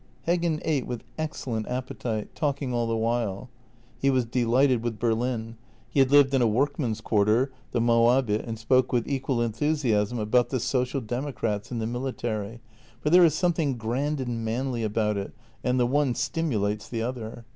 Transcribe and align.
"Heggen 0.27 0.59
ate 0.65 0.87
with 0.87 1.03
excellent 1.19 1.67
appetite, 1.67 2.33
talking 2.33 2.73
all 2.73 2.87
the 2.87 2.97
while. 2.97 3.51
He 3.99 4.09
was 4.09 4.25
delighted 4.25 4.81
with 4.81 4.97
Berlin; 4.97 5.57
he 5.89 5.99
had 5.99 6.09
lived 6.09 6.33
in 6.33 6.41
a 6.41 6.47
workmen's 6.47 7.01
quarter— 7.01 7.51
the 7.71 7.79
Moabit— 7.81 8.41
and 8.47 8.57
spoke 8.57 8.91
with 8.91 9.07
equal 9.07 9.43
enthusiasm 9.43 10.17
about 10.17 10.49
the 10.49 10.59
social 10.59 11.01
democrats 11.01 11.69
and 11.69 11.79
the 11.79 11.85
military, 11.85 12.61
for" 12.99 13.11
there 13.11 13.23
is 13.23 13.35
something 13.35 13.77
grand 13.77 14.19
and 14.19 14.43
manly 14.43 14.81
about 14.81 15.17
it, 15.17 15.33
and 15.63 15.79
the 15.79 15.85
one 15.85 16.15
stimulates 16.15 16.89
the 16.89 17.03
other." 17.03 17.45